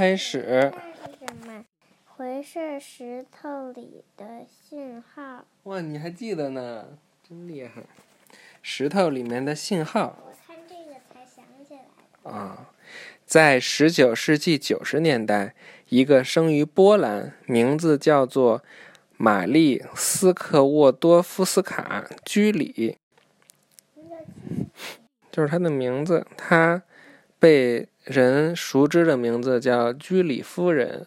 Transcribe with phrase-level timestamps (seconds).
[0.00, 0.72] 开始。
[1.04, 1.62] 是什么？
[2.06, 5.44] 回是石头里的信号。
[5.64, 6.86] 哇，你还记得呢，
[7.28, 7.82] 真厉害！
[8.62, 10.16] 石头里面的信号。
[10.24, 11.82] 我看这个才想起来
[12.24, 12.30] 的。
[12.30, 12.70] 啊，
[13.26, 15.54] 在十九世纪九十年代，
[15.90, 18.64] 一个生于波兰，名字叫做
[19.18, 22.96] 玛丽斯克沃多夫斯卡居里，
[25.30, 26.26] 就是他的名字。
[26.38, 26.82] 他
[27.40, 31.06] 被人熟知的名字叫居里夫人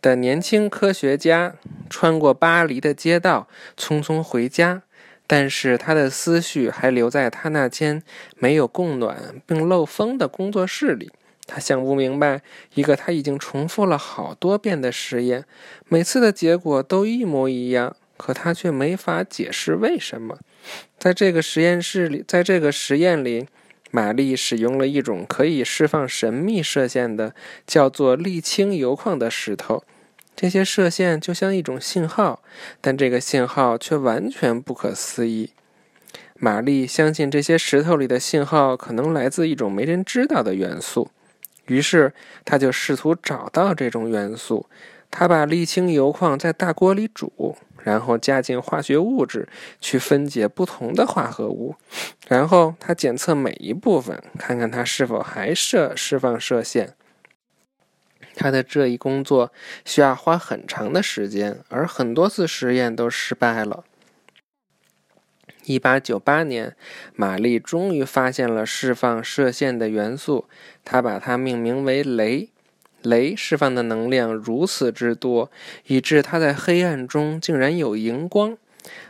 [0.00, 1.54] 的年轻科学家，
[1.90, 4.82] 穿过巴黎的街道，匆匆回家。
[5.26, 8.02] 但是他的思绪还留在他那间
[8.36, 11.10] 没有供暖并漏风的工作室里。
[11.46, 12.42] 他想不明白
[12.74, 15.44] 一个他已经重复了好多遍的实验，
[15.88, 20.38] 每次的结果都一模一样，可他却没法解释为什么。
[20.98, 23.48] 在这个实验室里，在这个实验里，
[23.92, 27.34] 玛丽使用了一种可以释放神秘射线的，
[27.66, 29.84] 叫做沥青铀矿的石头。
[30.34, 32.42] 这些射线就像一种信号，
[32.80, 35.50] 但这个信号却完全不可思议。
[36.34, 41.10] 玛丽相信这些石头里的信号可能来自一种没人知道的元素，
[41.66, 42.14] 于是
[42.46, 44.66] 他就试图找到这种元素。
[45.10, 49.48] 他把沥青铀矿在大锅里煮，然后加进化学物质
[49.80, 51.74] 去分解不同的化合物，
[52.28, 56.94] 然后他检测每一部分，看看它是否还射释放射线。
[58.34, 59.52] 他的这一工作
[59.84, 63.84] 需要花很长的时间，而很多次实验都失败了。
[65.64, 66.74] 一八九八年，
[67.14, 70.48] 玛丽终于发现了释放射线的元素，
[70.82, 72.48] 她把它命名为镭。
[73.02, 75.50] 镭释放的能量如此之多，
[75.86, 78.56] 以致它在黑暗中竟然有荧光。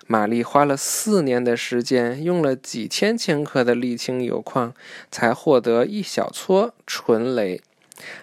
[0.07, 4.75] 玛丽花了四年的时间，用了几千千克的沥青铀矿，
[5.11, 7.61] 才获得一小撮纯镭。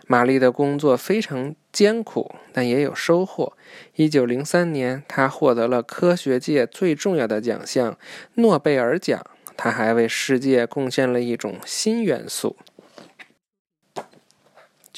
[0.06, 3.54] 玛丽的工作非常艰苦，但也有收获。
[3.96, 7.98] 一九零三年，她获得了科学界最重要的奖项——
[8.36, 9.26] 诺贝尔奖。
[9.56, 12.58] 她还为世界贡献了一种新元素。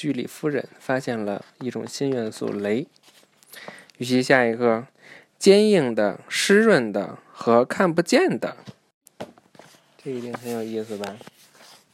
[0.02, 2.88] 居里夫人发现了一种新元素——镭。
[3.98, 4.88] 预习下一个：
[5.38, 8.56] 坚硬的、湿润的和看不见的。
[10.02, 11.16] 这一定很有意思吧？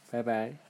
[0.09, 0.68] 拜拜。